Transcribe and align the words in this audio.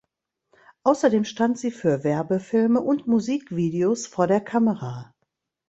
Außerdem 0.81 1.25
stand 1.25 1.59
sie 1.59 1.69
für 1.69 2.03
Werbefilme 2.03 2.81
und 2.81 3.05
Musikvideos 3.05 4.07
vor 4.07 4.25
der 4.25 4.41
Kamera. 4.41 5.13